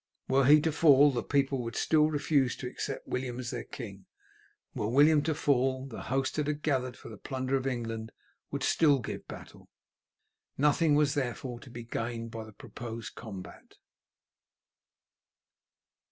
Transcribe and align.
Were 0.27 0.45
he 0.45 0.59
to 0.61 0.71
fall, 0.71 1.11
the 1.11 1.21
people 1.21 1.61
would 1.61 1.75
still 1.75 2.09
refuse 2.09 2.55
to 2.55 2.65
accept 2.67 3.07
William 3.07 3.37
as 3.39 3.51
their 3.51 3.63
king; 3.65 4.07
were 4.73 4.87
William 4.87 5.21
to 5.21 5.35
fall, 5.35 5.85
the 5.85 6.01
host 6.01 6.37
that 6.37 6.47
had 6.47 6.63
gathered 6.63 6.97
for 6.97 7.09
the 7.09 7.19
plunder 7.19 7.55
of 7.55 7.67
England 7.67 8.11
would 8.49 8.63
still 8.63 8.97
give 8.97 9.27
battle. 9.27 9.69
Nothing 10.57 10.95
was 10.95 11.13
therefore 11.13 11.59
to 11.59 11.69
be 11.69 11.83
gained 11.83 12.31
by 12.31 12.45
the 12.45 12.51
proposed 12.51 13.13
combat. 13.13 13.75